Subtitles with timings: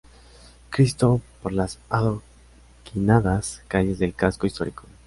[0.71, 4.85] Cristo por las adoquinadas calles del Casco Histórico.